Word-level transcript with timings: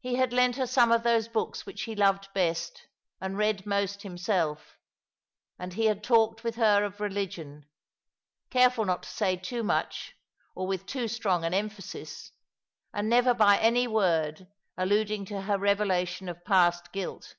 He 0.00 0.16
had 0.16 0.32
lent 0.32 0.56
her 0.56 0.66
some 0.66 0.90
of 0.90 1.04
those 1.04 1.28
books 1.28 1.64
which 1.64 1.82
he 1.82 1.94
loved 1.94 2.32
best 2.34 2.88
and 3.20 3.38
read 3.38 3.64
most 3.64 4.02
himself, 4.02 4.76
and 5.56 5.74
he 5.74 5.84
had 5.86 6.02
talked 6.02 6.42
with 6.42 6.56
her 6.56 6.82
of 6.82 6.98
religion, 7.00 7.64
careful 8.50 8.84
not 8.84 9.04
to 9.04 9.08
say 9.08 9.36
too 9.36 9.62
much 9.62 10.16
or 10.56 10.66
with 10.66 10.84
too 10.84 11.06
strong 11.06 11.44
an 11.44 11.54
emphasis, 11.54 12.32
and 12.92 13.08
never 13.08 13.32
by 13.34 13.56
any 13.58 13.86
word 13.86 14.48
alluding 14.76 15.24
to 15.26 15.42
her 15.42 15.58
revelation 15.58 16.28
of 16.28 16.44
past 16.44 16.92
guilt. 16.92 17.36